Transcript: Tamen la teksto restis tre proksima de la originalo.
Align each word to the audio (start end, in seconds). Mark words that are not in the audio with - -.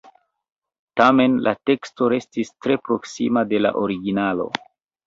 Tamen 1.01 1.35
la 1.49 1.53
teksto 1.71 2.09
restis 2.17 2.53
tre 2.59 2.81
proksima 2.89 3.47
de 3.55 3.65
la 3.67 3.79
originalo. 3.87 4.53